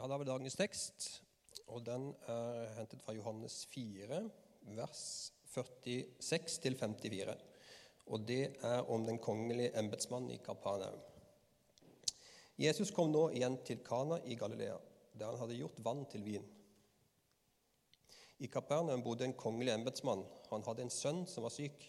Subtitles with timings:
[0.00, 1.06] Ja, Da har vi dagens tekst,
[1.68, 4.20] og den er hentet fra Johannes 4,
[4.78, 7.34] vers 46 54.
[8.06, 11.02] Og det er om den kongelige embetsmannen i Kapernaum.
[12.56, 14.78] Jesus kom nå igjen til Kana i Galilea,
[15.12, 16.48] der han hadde gjort vann til vin.
[18.38, 20.24] I Kapernaum bodde en kongelig embetsmann.
[20.48, 21.84] Han hadde en sønn som var syk.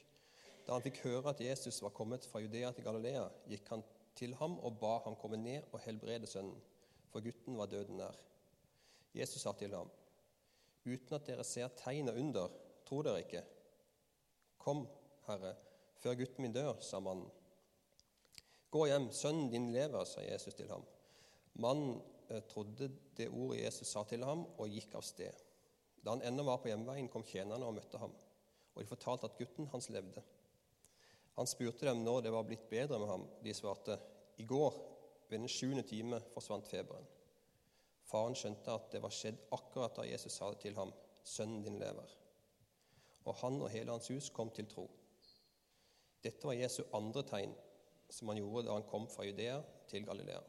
[0.67, 3.87] Da han fikk høre at Jesus var kommet fra Judea til Galilea, gikk han
[4.20, 6.59] til ham og ba ham komme ned og helbrede sønnen,
[7.11, 8.17] for gutten var døden nær.
[9.13, 9.89] Jesus sa til ham,
[10.88, 12.55] uten at dere ser tegn og under,
[12.87, 13.43] tror dere ikke?
[14.61, 14.85] Kom,
[15.27, 15.53] Herre,
[16.01, 17.27] før gutten min dør, sa mannen.
[18.71, 20.84] Gå hjem, sønnen din lever, sa Jesus til ham.
[21.59, 21.97] Mannen
[22.29, 22.87] eh, trodde
[23.17, 25.35] det ordet Jesus sa til ham, og gikk av sted.
[26.01, 28.13] Da han ennå var på hjemveien, kom tjenerne og møtte ham,
[28.71, 30.23] og de fortalte at gutten hans levde.
[31.35, 33.27] Han spurte dem når det var blitt bedre med ham.
[33.43, 33.98] De svarte,
[34.39, 34.77] i går,
[35.32, 37.07] ved den sjuende time, forsvant feberen.
[38.04, 40.91] Faren skjønte at det var skjedd akkurat da Jesus sa det til ham,
[41.23, 42.15] sønnen din lever.
[43.23, 44.90] Og han og hele hans hus kom til tro.
[46.23, 47.54] Dette var Jesu andre tegn,
[48.12, 50.41] som han gjorde da han kom fra Judea til Galilea.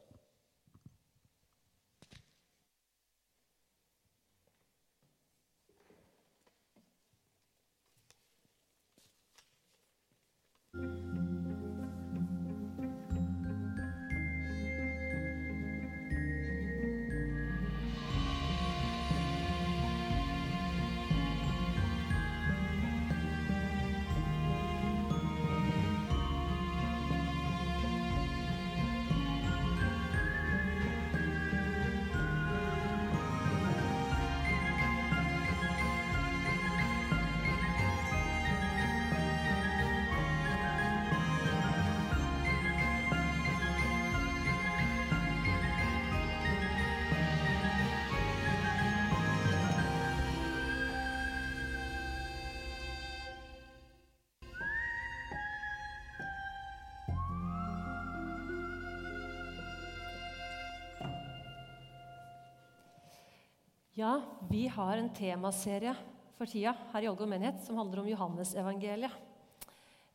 [63.95, 65.91] Ja, vi har en temaserie
[66.33, 69.19] for tida her i Ålgård menighet som handler om Johannesevangeliet.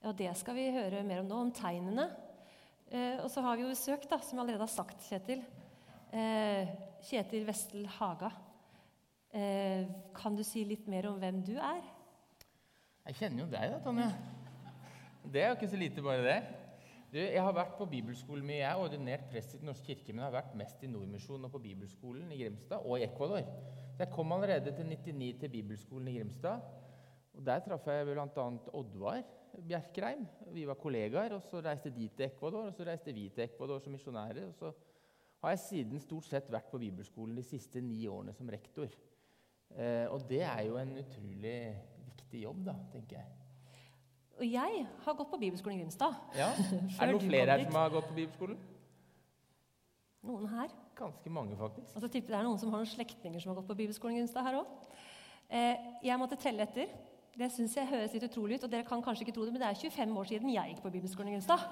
[0.03, 2.09] Og det skal vi høre mer om nå, om tegnene.
[2.91, 5.45] Eh, og så har vi jo besøk, da, som jeg allerede har sagt, Kjetil.
[6.11, 6.73] Eh,
[7.07, 8.33] Kjetil Vestel Haga.
[9.31, 9.87] Eh,
[10.19, 11.79] kan du si litt mer om hvem du er?
[13.07, 14.11] Jeg kjenner jo deg, da, Tonje.
[15.23, 16.41] Det er jo ikke så lite, bare det.
[17.09, 18.59] Du, jeg har vært på bibelskolen mye.
[18.59, 21.49] Jeg er ordinert prest i Den norske kirke, men jeg har vært mest i Nordmisjonen
[21.49, 23.49] og på bibelskolen i Grimstad og i Ecuador.
[23.95, 26.61] Så jeg kom allerede til 99 til bibelskolen i Grimstad.
[27.39, 28.47] Og Der traff jeg bl.a.
[28.77, 29.23] Oddvar
[29.57, 30.27] Bjerkreim.
[30.53, 31.33] Vi var kollegaer.
[31.33, 34.45] og Så reiste de til Ecuador, og så reiste vi til Ecuador som misjonærer.
[34.47, 34.73] Og så
[35.41, 38.93] har jeg siden stort sett vært på bibelskolen de siste ni årene som rektor.
[39.73, 41.59] Eh, og det er jo en utrolig
[42.05, 43.38] viktig jobb, da, tenker jeg.
[44.39, 46.15] Og jeg har gått på bibelskolen i Grimstad.
[46.39, 46.53] Ja.
[47.01, 48.59] Er det noen flere her som har gått på bibelskolen?
[50.29, 50.73] Noen her.
[50.99, 51.93] Ganske mange, faktisk.
[51.95, 54.23] Altså, så det er noen som har noen slektninger som har gått på bibelskolen i
[54.23, 54.73] Grimstad her òg.
[55.49, 56.91] Eh, jeg måtte telle etter.
[57.39, 59.63] Det syns jeg høres litt utrolig ut, og dere kan kanskje ikke tro det, men
[59.63, 61.67] det er 25 år siden jeg gikk på bibelskolen i Grimstad.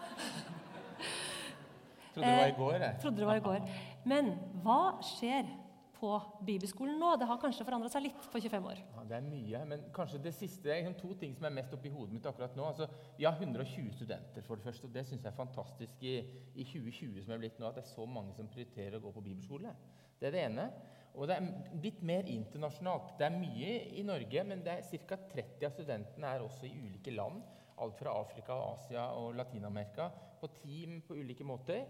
[2.15, 2.73] Trodde det var Eh, i går.
[2.81, 2.99] Jeg.
[3.03, 3.71] Trodde det var i går.
[4.05, 4.31] Men
[4.63, 5.51] hva skjer
[5.97, 6.11] på
[6.47, 7.13] bibelskolen nå?
[7.21, 8.81] Det har kanskje forandra seg litt på 25 år.
[8.95, 11.73] Ja, det er mye, men kanskje det siste er liksom to ting som er mest
[11.77, 12.67] oppi hodet mitt akkurat nå.
[12.69, 16.17] Altså, vi har 120 studenter, for det første, og det syns jeg er fantastisk i,
[16.55, 19.15] i 2020 som er blitt nå, at det er så mange som prioriterer å gå
[19.17, 19.73] på bibelskole.
[20.21, 20.69] Det er det ene.
[21.17, 23.15] Og det er litt mer internasjonalt.
[23.17, 25.17] Det er mye i Norge, men det er ca.
[25.33, 27.41] 30 av studentene er også i ulike land.
[27.81, 30.11] Alt fra Afrika, Asia og Latin-Amerika.
[30.41, 31.87] På team på ulike måter.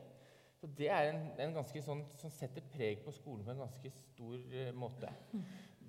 [0.56, 3.91] Så det er en, en ganske sånn, som setter preg på skolen på en ganske
[3.92, 5.10] stor uh, måte.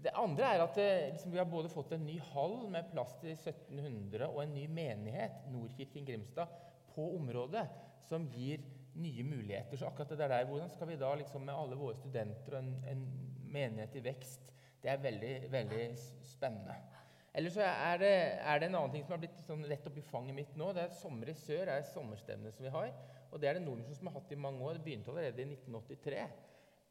[0.03, 3.15] Det andre er at eh, liksom, vi har både fått en ny hall med plass
[3.21, 6.51] til 1700 og en ny menighet, Nordkirken Grimstad,
[6.93, 7.63] på området,
[8.05, 8.61] som gir
[8.97, 9.77] nye muligheter.
[9.77, 12.75] Så akkurat det der, hvordan skal vi da liksom, med alle våre studenter og en,
[12.91, 13.03] en
[13.51, 14.53] menighet i vekst,
[14.83, 15.83] det er veldig, veldig
[16.25, 16.77] spennende.
[17.37, 18.13] Eller så er det,
[18.49, 20.71] er det en annen ting som har blitt sånn rett i fanget mitt nå.
[20.73, 22.93] det er Sommer i sør er sommerstevnet som vi har.
[23.31, 24.77] Og det er det Nordmisjon som har hatt i mange år.
[24.77, 26.25] Det begynte allerede i 1983.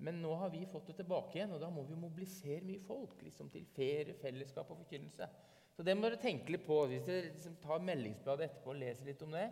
[0.06, 3.23] Men nå har vi fått det tilbake igjen, og da må vi mobilisere mye folk
[3.25, 5.29] liksom, til ferie, fellesskap og forkynnelse.
[5.77, 6.83] Så det må dere tenke litt på.
[6.91, 9.47] Hvis dere liksom, tar meldingsbladet etterpå og leser litt om det,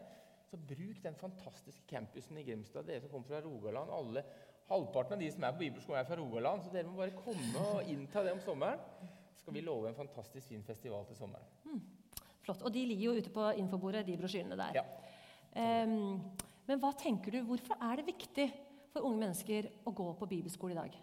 [0.51, 2.87] så bruk den fantastiske campusen i Grimstad.
[2.89, 3.91] Dere som kommer fra Rogaland.
[3.91, 4.25] alle,
[4.69, 7.65] Halvparten av de som er på bibelskolen, er fra Rogaland, så dere må bare komme
[7.75, 8.81] og innta det om sommeren.
[9.35, 11.83] Så skal vi love en fantastisk fin festival til sommeren.
[12.45, 12.63] Flott.
[12.65, 14.79] Og de ligger jo ute på infobordet, de brosjyrene der.
[14.79, 14.85] Ja.
[15.61, 16.21] Ehm,
[16.69, 18.47] men hva tenker du, hvorfor er det viktig
[18.93, 20.97] for unge mennesker å gå på bibelskole i dag?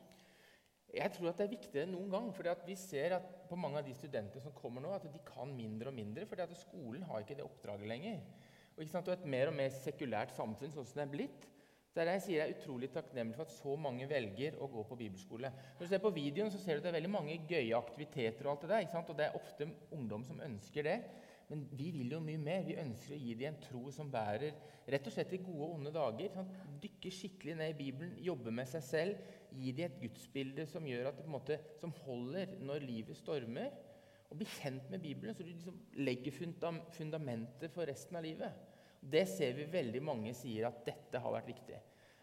[0.92, 2.32] Jeg tror at det er viktigere enn noen gang.
[2.36, 5.48] fordi vi ser at på mange av de studentene som kommer nå, at de kan
[5.56, 6.26] mindre og mindre.
[6.26, 8.20] fordi skolen har ikke det oppdraget lenger.
[8.78, 11.48] Og, og Et mer og mer sekulært samfunn sånn som det er blitt,
[11.92, 14.84] er det jeg sier jeg er utrolig takknemlig for at så mange velger å gå
[14.88, 15.50] på bibelskole.
[15.76, 18.48] Når du ser på videoen, så ser du at det er veldig mange gøye aktiviteter.
[18.48, 19.02] Og alt det der?
[19.02, 20.96] Og det er ofte ungdom som ønsker det.
[21.52, 22.64] Men vi vil jo mye mer.
[22.64, 24.56] Vi ønsker å gi dem en tro som bærer
[24.92, 26.32] rett og slett i gode og onde dager.
[26.32, 26.52] Sånn,
[26.84, 29.30] dykke skikkelig ned i Bibelen, jobbe med seg selv.
[29.60, 33.76] Gi dem et gudsbilde som gjør at det måte, som holder når livet stormer.
[34.32, 36.38] Og bli kjent med Bibelen, så du liksom legger
[36.96, 38.68] fundamentet for resten av livet.
[39.02, 41.80] Det ser vi veldig mange sier at dette har vært viktig.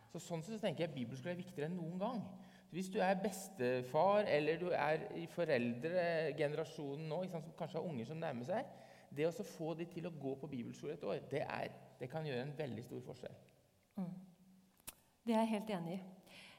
[0.08, 2.22] Så Sånn sett så tenker jeg Bibelen skulle være viktigere enn noen gang.
[2.72, 8.20] Hvis du er bestefar eller du er i foreldregenerasjonen nå, som kanskje har unger som
[8.20, 8.72] nærmer seg,
[9.16, 12.26] det å få de til å gå på bibelskole et år, det, er, det, kan
[12.26, 13.36] gjøre en veldig stor forskjell.
[13.98, 14.14] Mm.
[15.26, 16.00] Det er jeg helt enig i.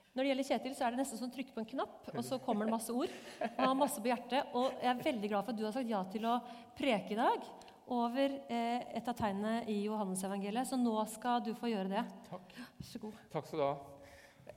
[0.09, 2.23] Når det gjelder Kjetil, så er det nesten som å trykke på en knapp, og
[2.25, 3.11] så kommer det masse ord.
[3.39, 4.49] Han har masse på hjertet.
[4.57, 6.39] Og jeg er veldig glad for at du har sagt ja til å
[6.77, 7.45] preke i dag
[7.93, 10.67] over eh, et av tegnene i Johannesevangeliet.
[10.69, 12.03] Så nå skal du få gjøre det.
[12.29, 12.57] Takk.
[12.57, 13.21] Vær så god.
[13.35, 13.73] Takk skal du ha.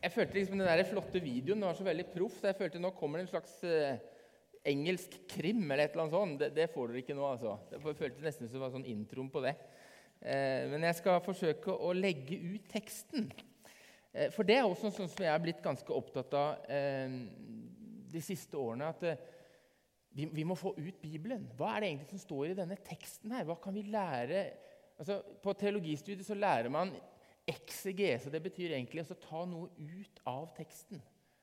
[0.03, 2.91] Jeg følte liksom den der flotte videoen var så veldig proff, så jeg følte nå
[2.97, 4.00] kommer det en slags eh,
[4.64, 6.41] engelsk krim eller et eller annet sånt.
[6.41, 7.56] Det, det får dere ikke nå, altså.
[7.70, 9.56] Det føltes nesten som det var sånn introen på det.
[10.23, 13.31] Eh, men jeg skal forsøke å legge ut teksten.
[14.12, 17.20] Eh, for det er også sånn som jeg er blitt ganske opptatt av eh,
[18.12, 18.91] de siste årene.
[18.93, 19.23] at eh,
[20.12, 21.49] vi, vi, må få ut Bibelen.
[21.56, 23.32] Hva er det egentlig som står i denne teksten?
[23.32, 23.47] her?
[23.49, 24.44] Hva kan vi lære?
[25.00, 26.93] Altså, på teologistudiet så lærer man
[27.49, 28.31] eksegese.
[28.31, 31.00] Det betyr egentlig å ta noe ut av teksten.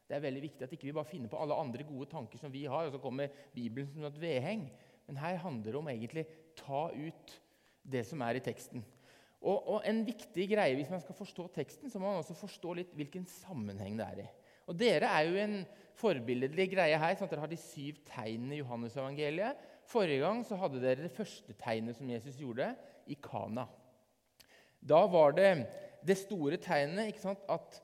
[0.09, 2.49] Det er veldig viktig at ikke vi bare finner på alle andre gode tanker som
[2.53, 4.63] vi har, og så kommer Bibelen som et vedheng.
[5.05, 6.25] Men her handler det om egentlig
[6.57, 7.35] ta ut
[7.85, 8.81] det som er i teksten.
[9.39, 12.73] Og, og, en viktig greie hvis man skal forstå teksten, så må man også forstå
[12.81, 14.27] litt hvilken sammenheng det er i.
[14.69, 15.55] Og Dere er jo en
[15.97, 17.15] forbilledlig greie her.
[17.17, 19.61] sånn at Dere har de syv tegnene i Johannes-evangeliet.
[19.89, 22.73] Forrige gang så hadde dere det første tegnet som Jesus gjorde,
[23.09, 23.65] i Kana.
[24.79, 25.49] Da var det
[26.05, 27.79] det store tegnet ikke sant, at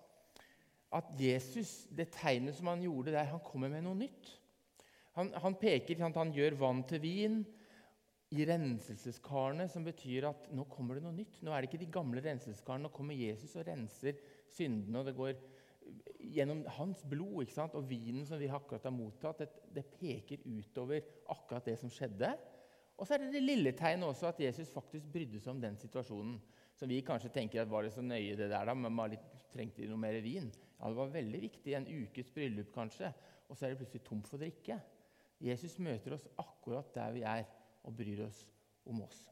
[0.95, 4.31] at Jesus, det tegnet som han gjorde der, han kommer med noe nytt.
[5.15, 7.41] Han, han peker, han gjør vann til vin
[8.35, 11.37] i renselseskarene, som betyr at nå kommer det noe nytt.
[11.45, 12.87] Nå er det ikke de gamle renselseskarene.
[12.87, 14.17] Nå kommer Jesus og renser
[14.51, 14.99] syndene.
[14.99, 15.37] og det går
[16.35, 17.77] gjennom hans blod ikke sant?
[17.77, 19.43] og vinen som vi akkurat har mottatt.
[19.43, 22.33] Det, det peker utover akkurat det som skjedde.
[22.95, 25.77] Og så er det det lille tegnet også at Jesus faktisk brydde seg om den
[25.79, 26.37] situasjonen.
[26.75, 29.15] Som vi kanskje tenker at var det så nøye, det der, da, men man
[29.53, 30.49] trengte noe mer vin.
[30.79, 31.73] Ja, Det var veldig viktig.
[31.73, 33.13] En ukes bryllup, kanskje.
[33.49, 34.79] Og så er det plutselig tomt for drikke.
[35.41, 37.45] Jesus møter oss akkurat der vi er,
[37.83, 38.45] og bryr oss
[38.85, 39.31] om oss.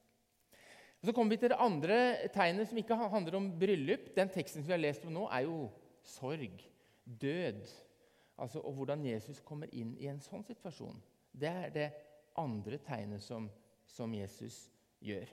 [1.01, 4.15] Og Så kommer vi til det andre tegnet, som ikke handler om bryllup.
[4.15, 5.71] Den teksten som vi har lest om nå, er jo
[6.03, 6.63] sorg,
[7.05, 7.63] død.
[8.37, 11.01] Altså, og hvordan Jesus kommer inn i en sånn situasjon.
[11.31, 11.89] Det er det
[12.39, 13.49] andre tegnet som,
[13.85, 14.69] som Jesus
[15.03, 15.27] gjør.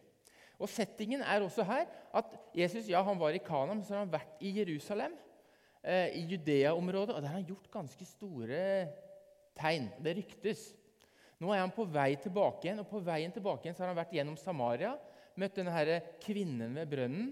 [0.60, 4.12] Og Settingen er også her at Jesus ja, han var i Kana, så har han
[4.12, 5.14] vært i Jerusalem
[5.82, 8.60] eh, i Judea-området, og der har han gjort ganske store
[9.58, 9.90] tegn.
[10.02, 10.64] Det ryktes.
[11.40, 14.00] Nå er han på vei tilbake igjen, og på veien tilbake igjen så har han
[14.00, 14.96] vært gjennom Samaria.
[15.40, 17.30] Møtt denne her kvinnen ved brønnen.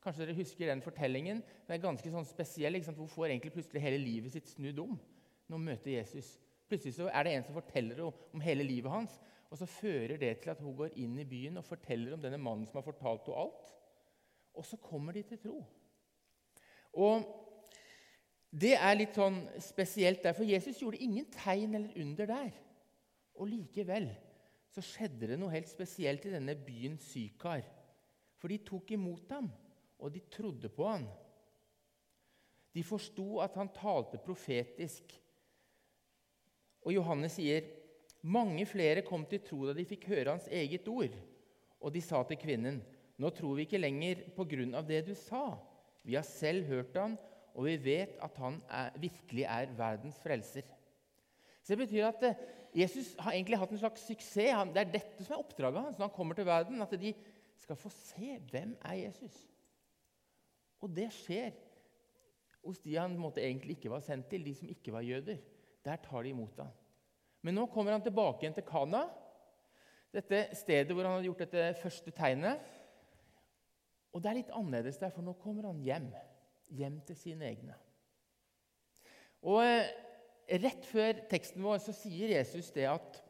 [0.00, 1.42] Kanskje dere husker den fortellingen?
[1.66, 2.78] Den er ganske sånn spesiell.
[2.86, 6.36] Hvor får egentlig plutselig hele livet sitt snudd om når hun møter Jesus?
[6.70, 9.18] Plutselig så er det en som forteller om hele livet hans.
[9.50, 12.38] Og så fører det til at hun går inn i byen og forteller om denne
[12.38, 13.72] mannen som har fortalt henne alt.
[14.54, 15.58] Og så kommer de til tro.
[17.02, 17.26] Og
[18.50, 22.50] det er litt sånn spesielt der, for Jesus gjorde ingen tegn eller under der.
[23.38, 24.08] Og likevel
[24.70, 27.62] så skjedde det noe helt spesielt i denne byen Sykar.
[28.40, 29.50] For de tok imot ham,
[30.00, 31.06] og de trodde på ham.
[32.74, 35.14] De forsto at han talte profetisk.
[36.86, 37.66] Og Johannes sier
[38.22, 41.14] mange flere kom til tro da de fikk høre hans eget ord.
[41.80, 42.82] Og de sa til kvinnen,
[43.20, 45.60] 'Nå tror vi ikke lenger på grunn av det du sa.'
[46.04, 47.18] 'Vi har selv hørt han,
[47.60, 50.64] og vi vet at han er, virkelig er verdens frelser.
[51.60, 52.38] Så Det betyr at eh,
[52.80, 54.54] Jesus har egentlig hatt en slags suksess.
[54.56, 56.80] Han, det er dette som er oppdraget hans når han kommer til verden.
[56.80, 57.12] At de
[57.60, 59.36] skal få se hvem er Jesus.
[60.80, 61.52] Og det skjer
[62.64, 65.36] hos de han måte, egentlig ikke var sendt til, de som ikke var jøder.
[65.84, 66.72] Der tar de imot ham.
[67.44, 69.04] Men nå kommer han tilbake igjen til Kana,
[70.12, 72.64] dette stedet hvor han hadde gjort dette første tegnet.
[74.10, 76.08] Og det er litt annerledes der, for nå kommer han hjem
[76.76, 77.76] hjem til sine egne.
[79.46, 79.90] Og eh,
[80.50, 83.20] Rett før teksten vår så sier Jesus det at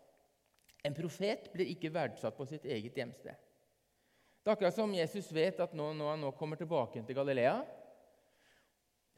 [0.88, 3.36] en profet blir ikke verdsatt på sitt eget hjemsted.
[4.40, 7.58] Det er akkurat som Jesus vet at nå, når han nå kommer tilbake til Galilea,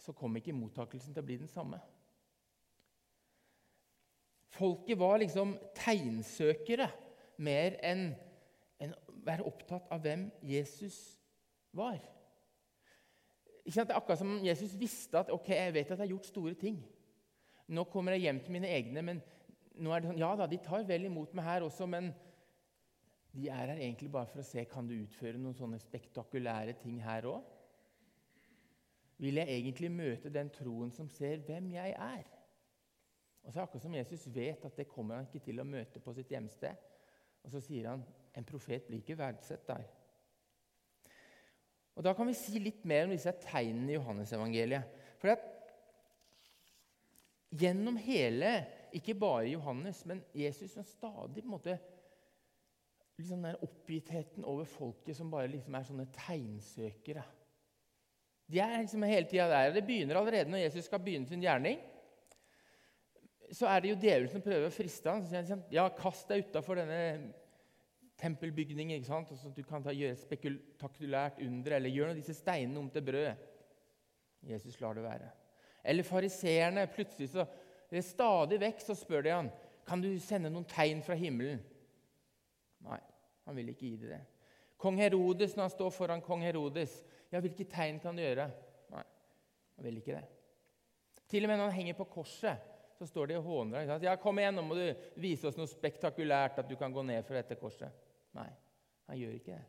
[0.03, 1.79] så kommer ikke mottakelsen til å bli den samme.
[4.53, 6.91] Folket var liksom tegnsøkere
[7.39, 8.09] mer enn
[8.83, 10.99] å være opptatt av hvem Jesus
[11.71, 12.03] var.
[13.63, 16.55] Det er akkurat som Jesus visste at ok, jeg vet at jeg har gjort store
[16.59, 16.81] ting.
[17.71, 19.23] Nå kommer jeg hjem til mine egne, men
[19.79, 22.11] nå er det sånn, ja da, de tar vel imot meg her også, men
[23.33, 26.99] de er her egentlig bare for å se kan du utføre noen sånne spektakulære ting
[27.05, 27.47] her òg.
[29.23, 32.27] Vil jeg egentlig møte den troen som ser hvem jeg er?
[33.43, 35.67] Og så er det akkurat som Jesus vet at det kommer han ikke til å
[35.67, 36.79] møte på sitt hjemsted.
[37.43, 38.03] Og så sier han
[38.39, 39.87] en profet blir ikke verdsett der.
[41.97, 45.01] Og Da kan vi si litt mer om disse tegnene i Johannesevangeliet.
[45.21, 45.45] For at
[47.53, 48.53] gjennom hele,
[48.97, 51.77] ikke bare Johannes, men Jesus som stadig på en måte
[53.19, 57.25] liksom den oppgittheten over folket som bare liksom er sånne tegnsøkere.
[58.53, 59.75] De er liksom hele tida der.
[59.77, 61.79] Det begynner allerede når Jesus skal begynne sin gjerning.
[63.53, 65.23] Så er det jo djevelen som prøver å friste ham.
[65.23, 67.33] Så sier han, ja, kast deg utafor denne
[68.23, 69.33] tempelbygningen, ikke sant?
[69.35, 73.49] så du kan ta, gjøre et spektakulært under, eller gjøre disse steinene om til brød.
[74.47, 75.29] Jesus lar det være.
[75.85, 76.87] Eller fariseerne.
[76.95, 77.47] Plutselig så
[77.93, 79.49] det er stadig vekk så spør de han,
[79.85, 81.61] kan du sende noen tegn fra himmelen.
[82.87, 83.01] Nei,
[83.45, 84.21] han vil ikke gi det.
[84.81, 86.95] Kong Herodes, når han står foran kong Herodes,
[87.31, 88.49] ja, hvilke tegn kan du gjøre?
[88.95, 89.03] Nei,
[89.77, 90.25] han vil ikke det.
[91.29, 92.65] Til og med når han henger på korset,
[92.97, 94.03] så står de og håner ham.
[94.03, 97.23] Ja, 'Kom igjen, nå må du vise oss noe spektakulært, at du kan gå ned
[97.25, 98.49] fra dette korset.' Nei,
[99.09, 99.69] han gjør ikke det.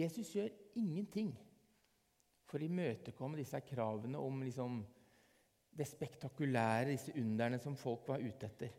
[0.00, 1.32] Jesus gjør ingenting
[2.46, 4.80] for å imøtekomme disse kravene om liksom,
[5.70, 8.76] det spektakulære, disse underne som folk var ute etter.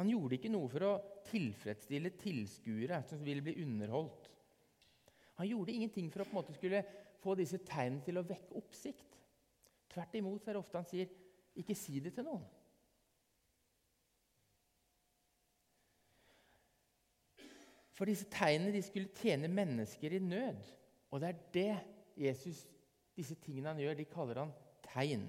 [0.00, 0.92] Han gjorde ikke noe for å
[1.28, 4.30] tilfredsstille tilskuere som ville bli underholdt.
[5.40, 6.80] Han gjorde ingenting for å på en måte skulle
[7.22, 9.18] få disse tegnene til å vekke oppsikt.
[9.92, 11.08] Tvert imot er det ofte han sier
[11.56, 12.61] 'ikke si det til noen'.
[17.92, 20.60] For disse tegnene de skulle tjene mennesker i nød.
[21.12, 21.72] Og det er det
[22.26, 22.64] Jesus,
[23.16, 24.54] disse tingene han gjør, de kaller han
[24.86, 25.26] tegn.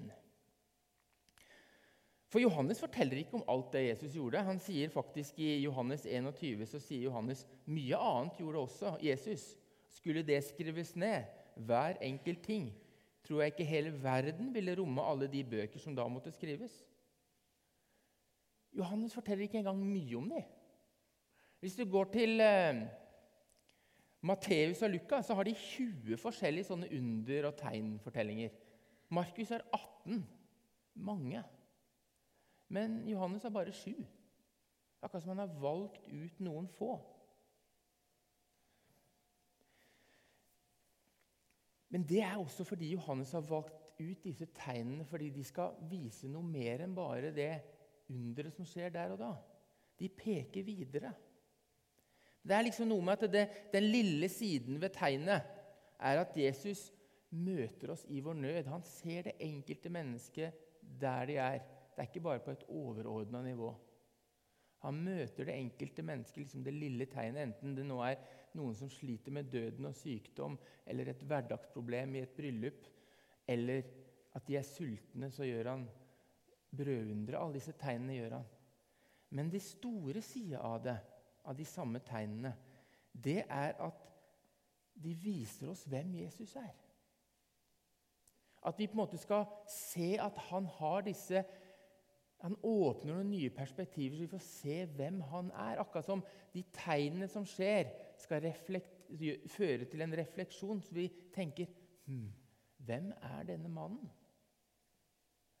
[2.32, 4.40] For Johannes forteller ikke om alt det Jesus gjorde.
[4.42, 9.52] Han sier faktisk I Johannes 21 så sier Johannes mye annet gjorde også Jesus.
[9.94, 12.72] Skulle det skrives ned, hver enkelt ting,
[13.22, 16.74] tror jeg ikke hele verden ville romme alle de bøker som da måtte skrives.
[18.74, 20.50] Johannes forteller ikke engang mye om dem.
[21.64, 22.82] Hvis du går til eh,
[24.20, 28.50] Matteus og Lukas, så har de 20 forskjellige sånne under- og tegnfortellinger.
[29.08, 30.26] Markus har 18.
[31.08, 31.40] Mange.
[32.68, 33.96] Men Johannes har bare sju.
[35.00, 37.00] Akkurat som han har valgt ut noen få.
[41.88, 46.28] Men det er også fordi Johannes har valgt ut disse tegnene fordi de skal vise
[46.28, 47.54] noe mer enn bare det
[48.12, 49.36] underet som skjer der og da.
[49.96, 51.16] De peker videre.
[52.44, 55.46] Det er liksom noe med at det, Den lille siden ved tegnet
[55.98, 56.90] er at Jesus
[57.34, 58.68] møter oss i vår nød.
[58.68, 60.60] Han ser det enkelte mennesket
[61.00, 61.64] der de er.
[61.94, 63.72] Det er ikke bare på et overordna nivå.
[64.84, 68.18] Han møter det enkelte mennesket, liksom det lille tegnet, enten det nå er
[68.58, 72.84] noen som sliter med døden og sykdom, eller et hverdagsproblem i et bryllup,
[73.48, 73.86] eller
[74.36, 75.86] at de er sultne, så gjør han
[76.76, 77.38] brødundre.
[77.40, 78.46] Alle disse tegnene gjør han.
[79.34, 80.98] Men de store sida av det
[81.44, 82.54] av de samme tegnene,
[83.12, 84.00] det er at
[84.94, 86.72] de viser oss hvem Jesus er.
[88.64, 91.44] At vi på en måte skal se at han har disse
[92.44, 95.78] Han åpner noen nye perspektiver, så vi får se hvem han er.
[95.80, 96.20] Akkurat som
[96.52, 97.88] de tegnene som skjer,
[98.20, 98.50] skal
[99.48, 101.70] føre til en refleksjon, så vi tenker
[102.04, 102.26] hm,
[102.84, 104.10] Hvem er denne mannen?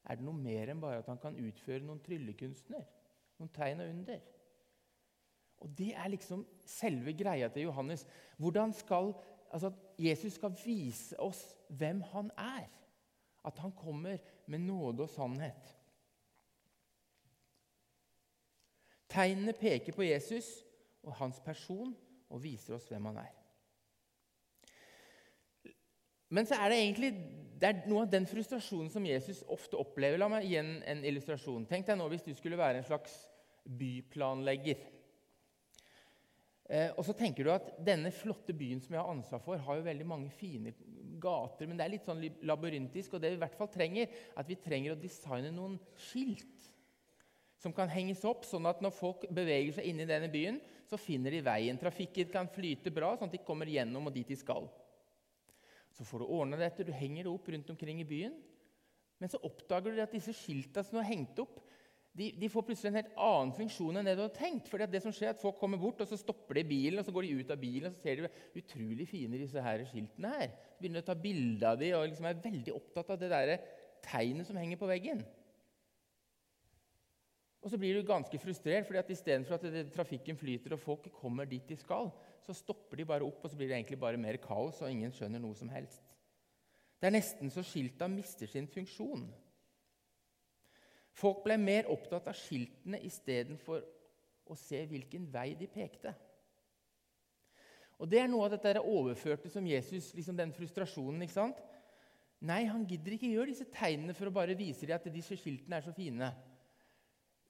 [0.04, 2.84] Er det noe mer enn bare at han kan utføre noen tryllekunstner?
[3.38, 4.20] Noen tegn og under?
[5.64, 8.06] Og Det er liksom selve greia til Johannes.
[8.36, 9.14] Hvordan skal,
[9.50, 12.68] altså At Jesus skal vise oss hvem han er.
[13.44, 15.76] At han kommer med nåde og sannhet.
[19.08, 20.64] Tegnene peker på Jesus
[21.02, 21.94] og hans person
[22.30, 23.32] og viser oss hvem han er.
[26.28, 27.12] Men så er det egentlig
[27.60, 30.18] det er noe av den frustrasjonen som Jesus ofte opplever.
[30.18, 31.64] La meg igjen en illustrasjon.
[31.70, 33.14] Tenk deg nå hvis du skulle være en slags
[33.64, 34.80] byplanlegger.
[36.64, 39.80] Eh, og så tenker du at Denne flotte byen som jeg har ansvar for, har
[39.80, 40.72] jo veldig mange fine
[41.20, 41.68] gater.
[41.68, 44.60] Men det er litt sånn labyrintisk, og det vi i hvert fall trenger, at vi
[44.60, 45.76] trenger å designe noen
[46.08, 46.70] skilt
[47.64, 50.98] som kan henges opp, sånn at når folk beveger seg inn i denne byen, så
[51.00, 51.78] finner de veien.
[51.80, 54.66] Trafikken kan flyte bra, sånn at de kommer gjennom og dit de skal.
[55.94, 58.34] Så får du ordna dette, du henger det opp rundt omkring i byen.
[59.22, 61.62] Men så oppdager du at disse skilta som har hengt opp,
[62.14, 64.68] de, de, får plutselig en helt annen funksjon enn det du hadde tenkt.
[64.70, 67.06] Fordi det som skjer er at Folk kommer bort, og så stopper de bilen, og
[67.06, 70.30] så går de ut av bilen, og så ser de utrolig fine disse her skiltene
[70.36, 70.52] her.
[70.70, 73.32] Så begynner de å ta bilde av dem og liksom er veldig opptatt av det
[73.32, 73.56] der
[74.04, 75.24] tegnet som henger på veggen.
[77.64, 81.08] Og så blir du ganske frustrert, fordi at istedenfor at det, trafikken flyter og folk
[81.16, 82.12] kommer dit de skal,
[82.44, 85.14] så stopper de bare opp, og så blir det egentlig bare mer kaos, og ingen
[85.16, 86.04] skjønner noe som helst.
[87.00, 89.24] Det er nesten så skilta mister sin funksjon.
[91.14, 93.84] Folk ble mer opptatt av skiltene istedenfor
[94.50, 96.14] å se hvilken vei de pekte.
[98.02, 101.22] Og Det er noe av dette overførte som Jesus, liksom den frustrasjonen.
[101.22, 101.60] ikke sant?
[102.44, 105.78] Nei, han gidder ikke gjøre disse tegnene for å bare vise dem at disse skiltene
[105.78, 106.32] er så fine.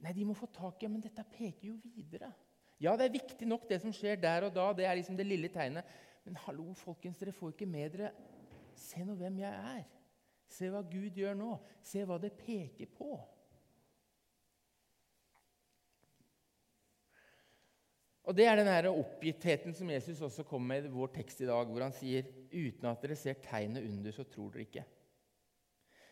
[0.04, 2.30] Nei, de må få tak i Men dette peker jo videre.
[2.78, 4.73] Ja, det er viktig nok, det som skjer der og da.
[4.76, 5.88] Det er liksom det lille tegnet.
[6.25, 8.12] Men hallo, folkens, dere får ikke med dere
[8.75, 9.85] Se nå hvem jeg er.
[10.50, 11.52] Se hva Gud gjør nå.
[11.83, 13.16] Se hva det peker på.
[18.25, 21.69] Og Det er den oppgittheten som Jesus også kommer med i vår tekst i dag,
[21.69, 24.85] hvor han sier uten at dere ser tegnet under, så tror dere ikke.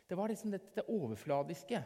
[0.08, 1.80] Det var liksom dette det overfladiske.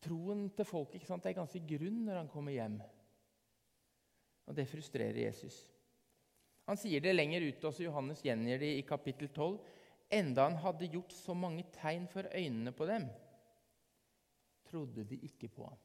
[0.00, 2.78] Troen til folk ikke sant, er ganske grunn når han kommer hjem.
[4.48, 5.66] Og det frustrerer Jesus.
[6.68, 9.58] Han sier det lenger ut også, Johannes gjengir det i kapittel 12.
[10.18, 13.04] Enda han hadde gjort så mange tegn for øynene på dem,
[14.70, 15.76] trodde de ikke på ham.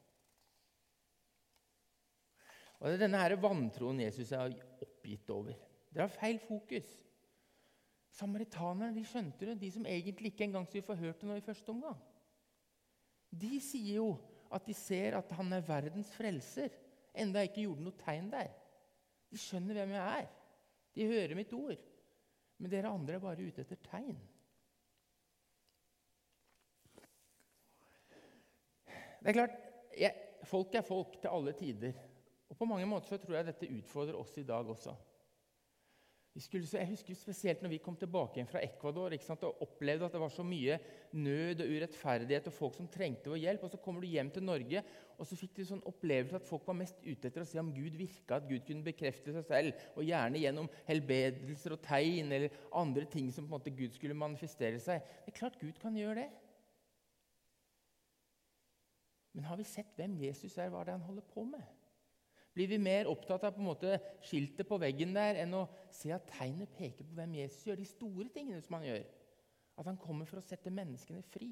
[2.83, 4.51] Og Det er denne her vantroen Jesus er
[4.83, 5.55] oppgitt over.
[5.87, 6.89] Det har feil fokus.
[8.11, 11.71] Samaritanerne de skjønte det, de som egentlig ikke engang skulle hørt det nå i første
[11.71, 12.01] omgang.
[13.31, 14.10] De sier jo
[14.53, 16.75] at de ser at han er verdens frelser,
[17.15, 18.51] enda jeg ikke gjorde noe tegn der.
[19.31, 20.29] De skjønner hvem jeg er.
[20.93, 21.79] De hører mitt ord.
[22.60, 24.19] Men dere andre er bare ute etter tegn.
[29.23, 29.55] Det er klart,
[29.97, 31.93] jeg, Folk er folk til alle tider.
[32.53, 34.93] Og På mange måter så tror jeg dette utfordrer oss i dag også.
[36.41, 40.15] Skulle, jeg husker spesielt når vi kom tilbake igjen fra Ecuador sant, og opplevde at
[40.15, 40.79] det var så mye
[41.13, 43.65] nød og urettferdighet og folk som trengte vår hjelp.
[43.65, 44.81] og Så kommer du hjem til Norge,
[45.17, 47.73] og så fikk du sånn opplevelse at folk var mest ute etter å se om
[47.73, 52.57] Gud virka, at Gud kunne bekrefte seg selv, og gjerne gjennom helbedelser og tegn eller
[52.81, 55.05] andre ting som på en måte Gud skulle manifestere seg.
[55.25, 56.29] Det er klart Gud kan gjøre det.
[59.37, 60.73] Men har vi sett hvem Jesus er?
[60.73, 61.83] Hva det han holder på med?
[62.53, 66.11] Blir vi mer opptatt av på en måte skiltet på veggen der enn å se
[66.13, 69.07] at tegnet peker på hvem Jesus gjør, de store tingene som han gjør?
[69.81, 71.49] At han kommer for å sette menneskene fri,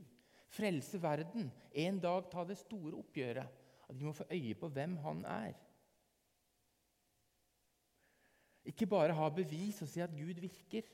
[0.54, 3.58] frelse verden, en dag ta det store oppgjøret.
[3.90, 5.58] At vi må få øye på hvem han er.
[8.70, 10.86] Ikke bare ha bevis og si at Gud virker.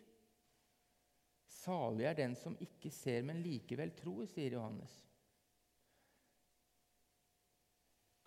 [1.51, 4.93] Salig er den som ikke ser, men likevel tror, sier Johannes.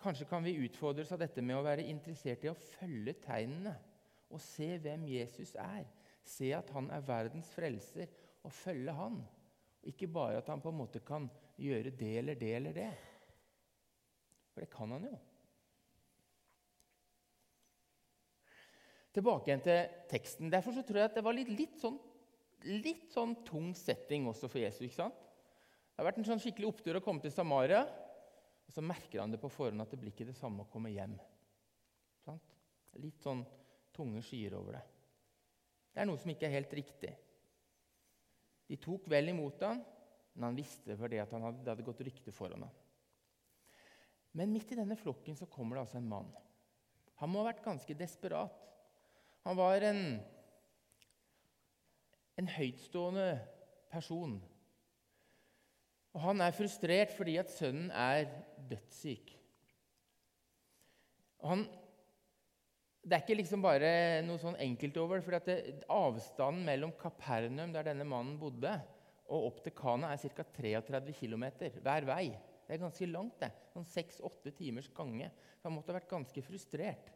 [0.01, 3.75] Kanskje kan vi utfordres av dette med å være interessert i å følge tegnene
[4.31, 5.85] og se hvem Jesus er.
[6.25, 8.09] Se at han er verdens frelser,
[8.41, 9.19] og følge han.
[9.85, 11.27] Ikke bare at han på en måte kan
[11.61, 12.91] gjøre det eller det eller det.
[14.53, 15.17] For det kan han jo.
[19.11, 20.51] Tilbake igjen til teksten.
[20.51, 21.97] Derfor så tror jeg at det var litt, litt, sånn,
[22.81, 24.85] litt sånn tung setting også for Jesus.
[24.87, 25.17] ikke sant?
[25.91, 27.83] Det har vært en sånn skikkelig opptur å komme til Samaria.
[28.71, 30.93] Og så merker han det på forhånd at det blir ikke det samme å komme
[30.93, 31.17] hjem.
[32.23, 32.53] Sant?
[33.03, 33.41] Litt sånn
[33.91, 34.83] tunge skyer over det.
[35.91, 37.11] Det er noe som ikke er helt riktig.
[38.71, 39.81] De tok vel imot han,
[40.37, 42.77] men han visste fordi at han hadde, det hadde gått rykte foran ham.
[44.39, 46.31] Men midt i denne flokken så kommer det altså en mann.
[47.19, 48.55] Han må ha vært ganske desperat.
[49.43, 49.99] Han var en,
[52.39, 53.27] en høytstående
[53.91, 54.39] person
[56.11, 58.25] og han er frustrert fordi at sønnen er
[58.69, 59.31] dødssyk.
[61.41, 61.63] Og han,
[63.01, 63.91] det er ikke liksom bare
[64.27, 68.75] noe sånn enkelt over for Avstanden mellom Kapernaum, der denne mannen bodde,
[69.31, 70.43] og opp til Kana er ca.
[70.43, 71.47] 33 km
[71.79, 72.25] hver vei.
[72.67, 73.39] Det er ganske langt.
[73.39, 73.51] det.
[73.73, 75.31] Sånn Seks-åtte timers gange.
[75.59, 77.09] Så han måtte ha vært ganske frustrert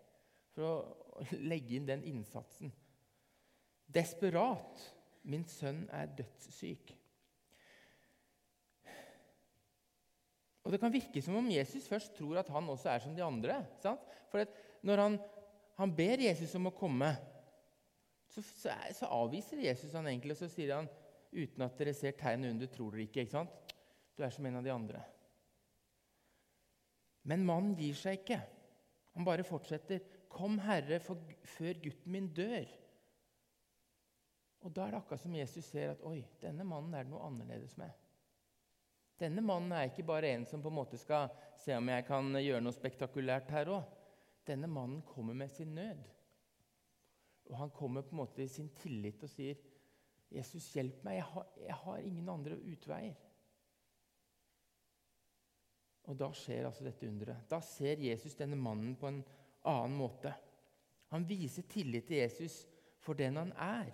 [0.56, 2.72] for å legge inn den innsatsen.
[3.86, 4.92] Desperat.
[5.26, 6.92] Min sønn er dødssyk.
[10.66, 13.24] Og Det kan virke som om Jesus først tror at han også er som de
[13.24, 13.60] andre.
[13.84, 14.02] Sant?
[14.32, 14.46] For
[14.86, 15.18] Når han,
[15.78, 17.12] han, ber Jesus om å komme,
[18.30, 20.90] så, så, så, avviser Jesus han egentlig, og så sier han
[21.36, 23.24] uten at dere ser tegn under, tror dere ikke.
[23.24, 23.76] ikke sant?
[24.18, 25.04] Du er som en av de andre.
[27.30, 28.40] Men mannen gir seg ikke.
[29.16, 30.02] Han bare fortsetter.
[30.32, 31.22] Kom, Herre, for,
[31.56, 32.66] før gutten min dør.
[34.66, 37.26] Og Da er det akkurat som Jesus ser at oi, denne mannen er det noe
[37.28, 37.94] annerledes med.
[39.20, 41.30] Denne mannen er ikke bare en som på en måte skal
[41.62, 43.86] se om jeg kan gjøre noe spektakulært her òg.
[44.46, 46.02] Denne mannen kommer med sin nød.
[47.50, 49.56] Og han kommer på en måte i sin tillit og sier,
[50.32, 51.20] 'Jesus, hjelp meg.
[51.20, 53.22] Jeg har, jeg har ingen andre utveier.'
[56.06, 57.48] Og da skjer altså dette underet.
[57.50, 59.24] Da ser Jesus denne mannen på en
[59.66, 60.34] annen måte.
[61.14, 62.66] Han viser tillit til Jesus
[63.02, 63.90] for den han er.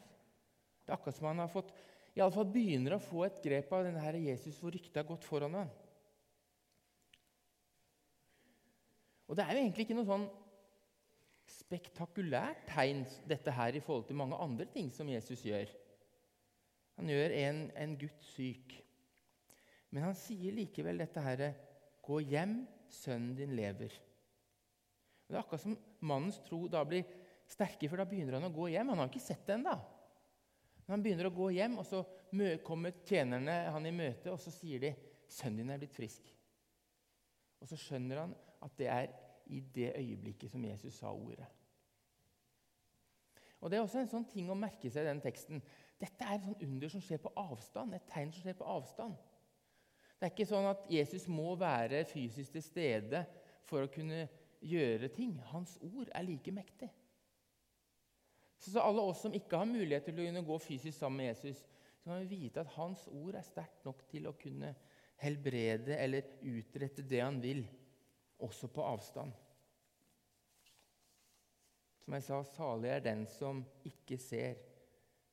[0.82, 1.72] Det er akkurat som han har fått
[2.16, 5.08] i alle fall begynner å få et grep av denne her Jesus hvor ryktet har
[5.08, 5.72] gått foran ham.
[9.32, 10.28] Og Det er jo egentlig ikke noe sånn
[11.52, 15.72] spektakulært tegn dette her i forhold til mange andre ting som Jesus gjør.
[17.00, 18.76] Han gjør en, en gutt syk.
[19.92, 21.52] Men han sier likevel dette her
[22.02, 23.94] Gå hjem, sønnen din lever.
[23.94, 27.06] Og det er akkurat som mannens tro da blir
[27.48, 28.90] sterkere, for da begynner han å gå hjem.
[28.92, 29.76] Han har ikke sett det ennå.
[30.92, 32.02] Men han begynner å gå hjem, og så
[32.68, 34.90] kommer tjenerne han i møte, og så sier de
[35.32, 36.34] 'Sønnen din er blitt frisk'.
[37.62, 39.08] Og så skjønner han at det er
[39.48, 41.48] i det øyeblikket som Jesus sa ordet.
[43.62, 45.64] Og Det er også en sånn ting å merke seg i den teksten.
[45.98, 47.94] Dette er et sånn under som skjer på avstand.
[47.94, 49.16] Et tegn som skjer på avstand.
[50.20, 53.26] Det er ikke sånn at Jesus må være fysisk til stede
[53.64, 54.28] for å kunne
[54.60, 55.40] gjøre ting.
[55.54, 56.92] Hans ord er like mektig.
[58.62, 61.32] Så, så alle oss som ikke har mulighet til å kunne gå fysisk sammen med
[61.32, 61.64] Jesus,
[62.02, 64.76] så kan vi vite at hans ord er sterkt nok til å kunne
[65.22, 67.64] helbrede eller utrette det han vil,
[68.42, 69.34] også på avstand.
[72.02, 74.62] Som jeg sa, salig er den som ikke ser,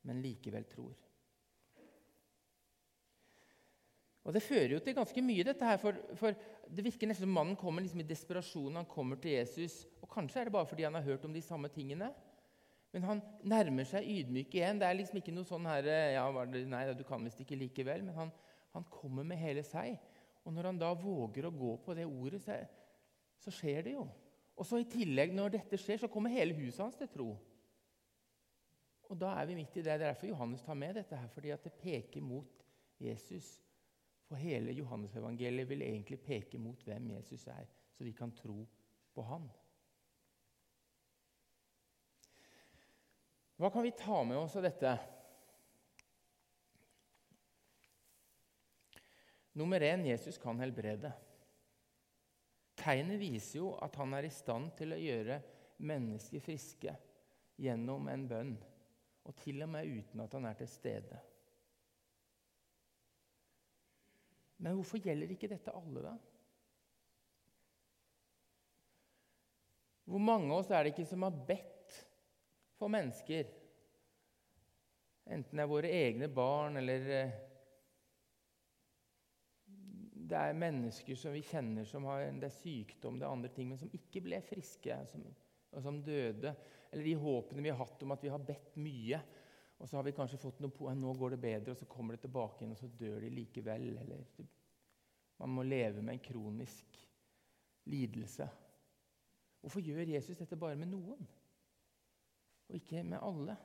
[0.08, 0.96] men likevel tror.
[4.28, 6.36] Og Det fører jo til ganske mye, dette her, for, for
[6.68, 8.76] det virker nesten som mannen kommer liksom i desperasjon.
[8.76, 11.40] Han kommer til Jesus, og Kanskje er det bare fordi han har hørt om de
[11.44, 12.10] samme tingene.
[12.94, 14.78] Men han nærmer seg ydmyk igjen.
[14.80, 16.24] Det er liksom ikke noe sånn her, ja,
[16.72, 18.06] Nei, du kan visst ikke likevel.
[18.06, 18.32] Men han,
[18.74, 19.98] han, kommer med hele seg.
[20.46, 22.56] Og når han da våger å gå på det ordet, så,
[23.44, 24.06] så skjer det jo.
[24.58, 27.28] Og så I tillegg, når dette skjer, så kommer hele huset hans til tro.
[29.08, 29.86] Og da er vi midt i det.
[29.86, 32.64] Det er derfor Johannes tar med dette, her, fordi det peker mot
[33.00, 33.58] Jesus.
[34.28, 37.64] For hele Johannes-evangeliet vil egentlig peke mot hvem Jesus er,
[37.96, 38.66] så vi kan tro
[39.14, 39.46] på han.
[43.58, 44.92] Hva kan vi ta med oss av dette?
[49.58, 51.10] Nummer én Jesus kan helbrede.
[52.78, 55.40] Tegnet viser jo at han er i stand til å gjøre
[55.82, 56.94] mennesker friske
[57.58, 58.52] gjennom en bønn,
[59.26, 61.18] og til og med uten at han er til stede.
[64.62, 66.14] Men hvorfor gjelder ikke dette alle, da?
[70.08, 71.77] Hvor mange av oss er det ikke som har bedt
[72.78, 73.50] for mennesker.
[75.28, 77.36] Enten det er våre egne barn eller eh,
[80.28, 83.68] det er mennesker som vi kjenner som har det er sykdom, det er andre ting,
[83.70, 85.24] men som ikke ble friske, som,
[85.72, 86.52] og som døde.
[86.92, 89.20] Eller de håpene vi har hatt om at vi har bedt mye,
[89.78, 92.16] og så har vi kanskje fått noe på nå går det bedre, og så kommer
[92.16, 93.90] det tilbake igjen, og så dør de likevel.
[94.02, 94.24] Eller
[95.38, 96.98] man må leve med en kronisk
[97.88, 98.48] lidelse.
[99.62, 101.22] Hvorfor gjør Jesus dette bare med noen?
[102.68, 103.56] Og ikke med alle.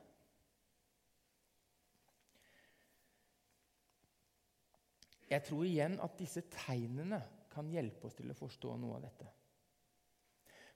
[5.30, 7.20] Jeg tror igjen at disse tegnene
[7.52, 9.30] kan hjelpe oss til å forstå noe av dette.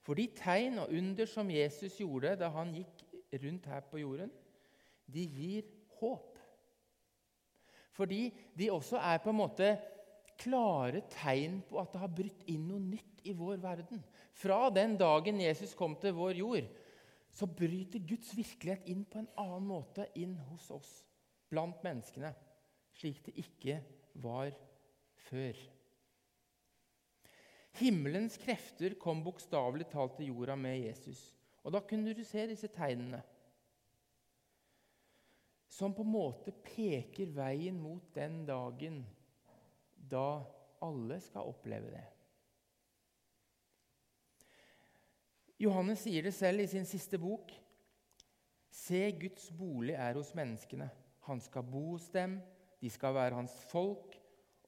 [0.05, 3.05] For de tegn og under som Jesus gjorde da han gikk
[3.43, 4.31] rundt her på jorden,
[5.09, 6.39] de gir håp.
[7.93, 9.73] Fordi de også er på en måte
[10.39, 14.03] klare tegn på at det har brytt inn noe nytt i vår verden.
[14.39, 16.69] Fra den dagen Jesus kom til vår jord,
[17.39, 20.91] så bryter Guds virkelighet inn på en annen måte inn hos oss,
[21.51, 22.33] blant menneskene,
[22.99, 23.77] slik det ikke
[24.19, 24.51] var
[25.29, 25.61] før.
[27.79, 31.21] Himmelens krefter kom bokstavelig talt til jorda med Jesus.
[31.63, 33.21] Og Da kunne du se disse tegnene,
[35.69, 39.03] som på en måte peker veien mot den dagen
[40.11, 40.41] da
[40.83, 42.07] alle skal oppleve det.
[45.59, 47.51] Johannes sier det selv i sin siste bok.
[48.71, 50.87] Se, Guds bolig er hos menneskene.
[51.27, 52.39] Han skal bo hos dem,
[52.79, 54.15] de skal være hans folk,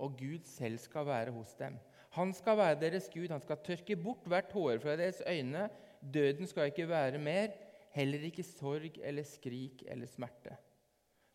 [0.00, 1.78] og Gud selv skal være hos dem.
[2.16, 5.68] Han skal være deres Gud, han skal tørke bort hvert hår fra deres øyne.
[6.02, 7.54] Døden skal ikke være mer,
[7.94, 10.58] heller ikke sorg eller skrik eller smerte.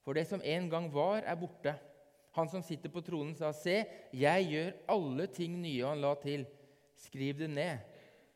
[0.03, 1.77] For det som en gang var, er borte.
[2.35, 6.15] Han som sitter på tronen, sa, Se, jeg gjør alle ting nye, og han la
[6.19, 6.43] til,
[6.99, 7.94] skriv det ned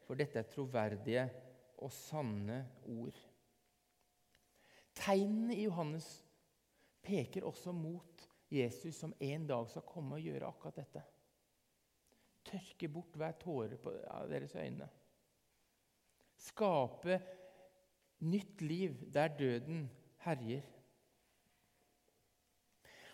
[0.10, 1.24] for dette er troverdige
[1.86, 3.18] og sanne ord.
[4.98, 6.08] Tegnene i Johannes
[7.06, 11.04] peker også mot Jesus som en dag skal komme og gjøre akkurat dette.
[12.50, 13.94] Tørke bort hver tåre på
[14.32, 14.90] deres øyne.
[16.42, 17.20] Skape
[18.26, 19.86] nytt liv der døden
[20.26, 20.66] herjer.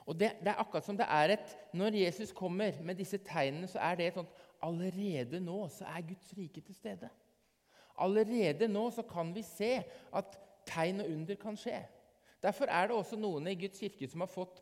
[0.05, 3.67] Og det, det, er akkurat som det er et Når Jesus kommer med disse tegnene,
[3.67, 7.09] så er det et sånt Allerede nå så er Guds rike til stede.
[8.01, 9.77] Allerede nå så kan vi se
[10.13, 11.83] at tegn og under kan skje.
[12.43, 14.59] Derfor er det også noen i Guds kirke som har fått,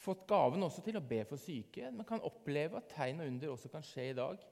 [0.00, 1.90] fått gaven også til å be for syke.
[1.92, 4.44] Man kan oppleve at tegn og under også kan skje i dag.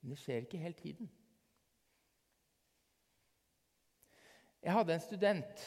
[0.00, 1.08] Men det skjer ikke hele tiden.
[4.66, 5.64] Jeg hadde en student,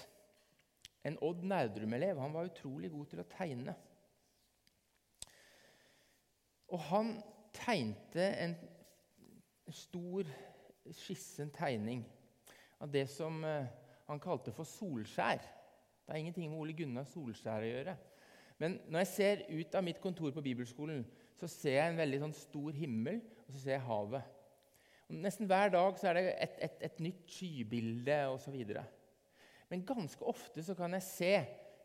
[1.07, 2.19] en Odd Nerdrum-elev.
[2.19, 3.75] Han var utrolig god til å tegne.
[6.69, 7.15] Og han
[7.55, 8.55] tegnte en
[9.73, 10.27] stor
[10.95, 12.03] skisse, en tegning,
[12.79, 13.67] av det som eh,
[14.07, 15.41] han kalte for solskjær.
[15.41, 17.95] Det har ingenting med Ole Gunnar Solskjær å gjøre.
[18.59, 21.03] Men når jeg ser ut av mitt kontor på bibelskolen,
[21.37, 24.35] så ser jeg en veldig sånn stor himmel, og så ser jeg havet.
[25.09, 28.57] Og nesten hver dag så er det et, et, et nytt skybilde osv.
[29.69, 31.33] Men ganske ofte så kan jeg se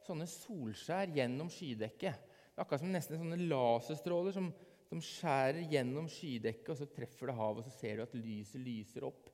[0.05, 2.33] sånne solskjær gjennom skydekket.
[2.55, 4.51] Det er akkurat som nesten sånne laserstråler som,
[4.95, 8.63] som skjærer gjennom skydekket, og så treffer det havet, og så ser du at lyset
[8.63, 9.27] lyser opp.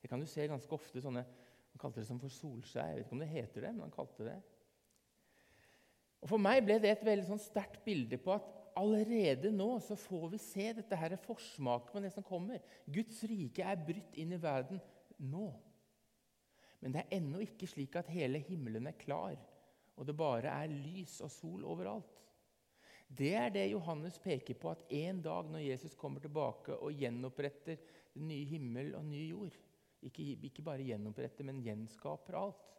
[0.00, 1.02] Det kan du se ganske ofte.
[1.04, 1.24] sånne,
[1.72, 2.88] Han kalte det som for solskjær.
[2.88, 4.42] Jeg vet ikke om det heter det, men han kalte det
[6.22, 8.48] Og For meg ble det et veldig sånn sterkt bilde på at
[8.78, 12.62] allerede nå så får vi se dette her forsmaket på det som kommer.
[12.86, 14.80] Guds rike er brutt inn i verden
[15.18, 15.48] nå.
[16.80, 19.34] Men det er ennå ikke slik at hele himmelen er klar,
[19.96, 22.22] og det bare er lys og sol overalt.
[23.12, 27.80] Det er det Johannes peker på, at en dag når Jesus kommer tilbake og gjenoppretter
[28.14, 29.56] den nye himmel og ny jord,
[30.02, 32.70] ikke, ikke bare gjenoppretter, men gjenskaper alt.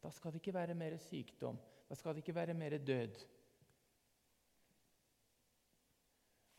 [0.00, 1.58] Da skal det ikke være mer sykdom.
[1.88, 3.22] Da skal det ikke være mer død.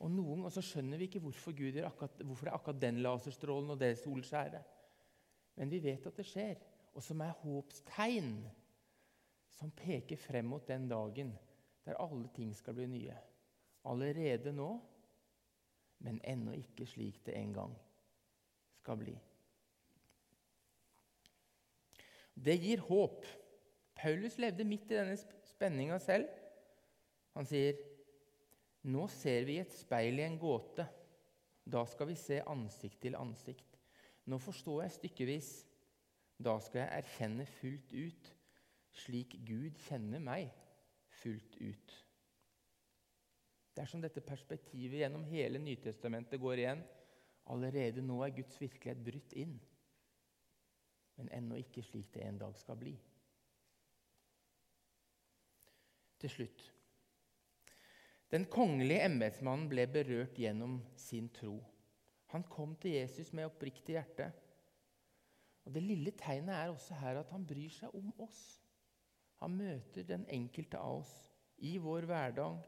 [0.01, 2.81] Og noen og så skjønner vi ikke hvorfor, Gud gjør akkurat, hvorfor det er akkurat
[2.81, 4.73] den laserstrålen og det solskjæret.
[5.61, 6.57] Men vi vet at det skjer,
[6.97, 8.33] og som er håpstegn
[9.53, 11.35] som peker frem mot den dagen
[11.85, 13.17] der alle ting skal bli nye.
[13.85, 14.69] Allerede nå,
[15.99, 17.73] men ennå ikke slik det en gang
[18.81, 19.15] skal bli.
[22.35, 23.25] Det gir håp.
[23.95, 26.29] Paulus levde midt i denne spenninga selv.
[27.35, 27.77] Han sier,
[28.83, 30.87] 'Nå ser vi et speil i en gåte.
[31.71, 33.77] Da skal vi se ansikt til ansikt.'
[34.25, 35.67] 'Nå forstår jeg stykkevis.
[36.43, 38.35] Da skal jeg erkjenne fullt ut,
[38.91, 40.49] slik Gud kjenner meg
[41.21, 41.97] fullt ut.'
[43.71, 46.81] Det er som dette perspektivet gjennom hele Nytestamentet går igjen.
[47.47, 49.55] Allerede nå er Guds virkelighet brutt inn
[51.21, 52.95] men ennå ikke slik det en dag skal bli.
[56.21, 56.63] Til slutt
[58.31, 61.57] Den kongelige embetsmannen ble berørt gjennom sin tro.
[62.31, 64.29] Han kom til Jesus med oppriktig hjerte.
[65.65, 68.39] Og Det lille tegnet er også her at han bryr seg om oss.
[69.41, 71.13] Han møter den enkelte av oss
[71.65, 72.59] i vår hverdag,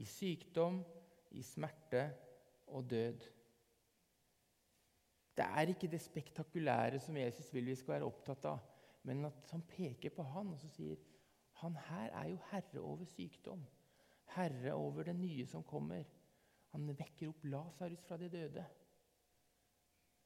[0.00, 0.80] i sykdom,
[1.36, 2.06] i smerte
[2.72, 3.26] og død.
[5.34, 8.62] Det er ikke det spektakulære som Jesus vil vi skal være opptatt av,
[9.04, 11.00] men at han peker på han og så sier
[11.60, 13.62] han her er jo herre over sykdom.
[14.34, 16.04] Herre over det nye som kommer.
[16.74, 18.64] Han vekker opp Lasarus fra de døde.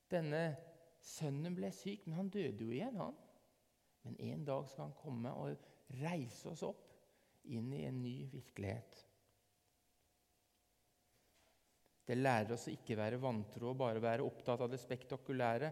[0.09, 0.43] Denne
[1.05, 3.17] sønnen ble syk, men han døde jo igjen, han.
[4.07, 5.59] Men en dag skal han komme og
[5.96, 6.85] reise oss opp
[7.48, 9.05] inn i en ny virkelighet.
[12.09, 15.70] Det lærer oss å ikke være vantro og bare være opptatt av det spektakulære,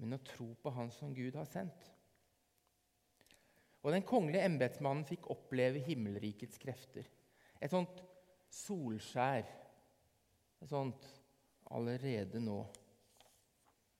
[0.00, 1.90] men å tro på Han som Gud har sendt.
[3.84, 7.06] Og Den kongelige embetsmannen fikk oppleve himmelrikets krefter.
[7.60, 8.00] Et sånt
[8.52, 9.46] solskjær.
[10.64, 11.06] Et sånt
[11.70, 12.58] allerede nå.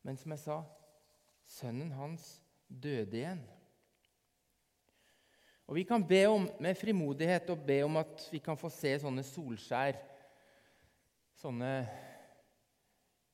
[0.02, 0.56] Men som jeg sa,
[1.46, 3.44] sønnen hans døde igjen.
[5.66, 8.92] Og Vi kan be om, med frimodighet og be om at vi kan få se
[9.02, 9.98] sånne solskjær
[11.37, 11.72] sånne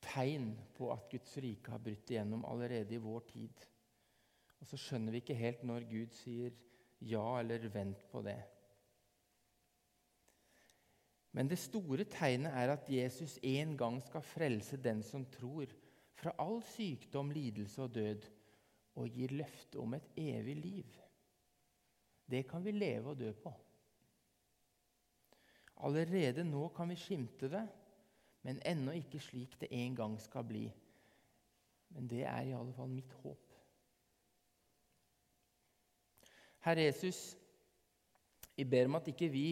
[0.03, 3.67] tegn på at Guds rike har brutt igjennom allerede i vår tid.
[4.61, 6.57] Og så skjønner vi ikke helt når Gud sier
[7.03, 8.39] ja eller vent på det.
[11.33, 15.71] Men det store tegnet er at Jesus en gang skal frelse den som tror,
[16.13, 18.27] fra all sykdom, lidelse og død,
[19.01, 21.02] og gir løfte om et evig liv.
[22.33, 23.53] Det kan vi leve og dø på.
[25.85, 27.67] Allerede nå kan vi skimte det
[28.43, 30.67] men ennå ikke slik det en gang skal bli.
[31.95, 33.59] Men det er i alle fall mitt håp.
[36.63, 37.21] Herre Jesus,
[38.57, 39.47] vi ber om at ikke vi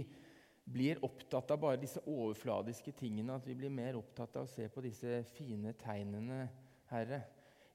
[0.70, 4.68] blir opptatt av bare disse overfladiske tingene, at vi blir mer opptatt av å se
[4.70, 6.44] på disse fine tegnene,
[6.90, 7.22] Herre,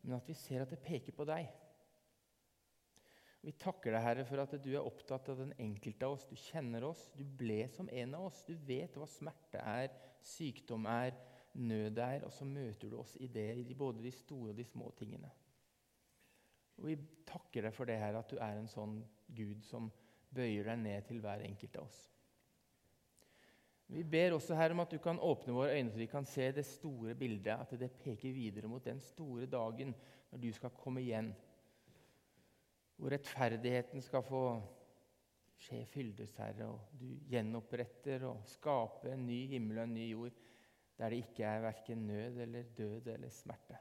[0.04, 1.50] men at vi ser at det peker på deg.
[3.46, 6.26] Vi takker deg, Herre, for at du er opptatt av den enkelte av oss.
[6.26, 7.04] Du kjenner oss.
[7.14, 8.42] Du ble som en av oss.
[8.48, 9.92] Du vet hva smerte er,
[10.26, 11.14] sykdom er,
[11.54, 14.66] nød er, og så møter du oss i det, i både de store og de
[14.66, 15.30] små tingene.
[16.82, 16.98] Og Vi
[17.30, 18.98] takker deg for det her, at du er en sånn
[19.38, 19.92] Gud som
[20.36, 22.02] bøyer deg ned til hver enkelt av oss.
[23.94, 26.50] Vi ber også her om at du kan åpne våre øyne så vi kan se
[26.52, 29.94] det store bildet, at det peker videre mot den store dagen
[30.32, 31.30] når du skal komme igjen,
[32.96, 34.44] hvor rettferdigheten skal få
[35.66, 40.44] skje fyldes, Herre, og du gjenoppretter og skaper en ny himmel og en ny jord
[40.96, 43.78] der det ikke er verken nød eller død eller smerte.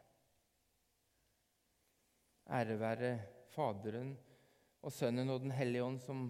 [2.51, 3.13] Ære være
[3.55, 4.17] Faderen
[4.83, 6.27] og Sønnen og Den hellige ånd, som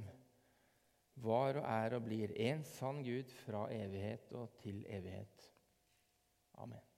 [1.25, 5.51] var og er og blir en sann Gud fra evighet og til evighet.
[6.55, 6.94] Amen.